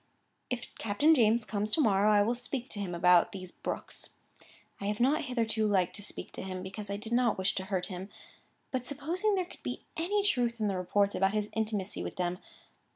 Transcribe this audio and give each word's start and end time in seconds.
"If 0.49 0.73
Captain 0.79 1.13
James 1.13 1.45
comes 1.45 1.69
to 1.73 1.79
morrow, 1.79 2.11
I 2.11 2.23
will 2.23 2.33
speak 2.33 2.71
to 2.71 2.79
him 2.79 2.95
about 2.95 3.31
these 3.33 3.51
Brookes. 3.51 4.15
I 4.79 4.85
have 4.87 4.99
not 4.99 5.25
hitherto 5.25 5.67
liked 5.67 5.95
to 5.97 6.01
speak 6.01 6.31
to 6.31 6.41
him, 6.41 6.63
because 6.63 6.89
I 6.89 6.97
did 6.97 7.11
not 7.13 7.37
wish 7.37 7.53
to 7.53 7.65
hurt 7.65 7.85
him, 7.85 8.09
by 8.71 8.79
supposing 8.79 9.35
there 9.35 9.45
could 9.45 9.61
be 9.61 9.83
any 9.95 10.23
truth 10.23 10.59
in 10.59 10.67
the 10.69 10.75
reports 10.75 11.13
about 11.13 11.33
his 11.35 11.49
intimacy 11.53 12.01
with 12.01 12.15
them. 12.15 12.39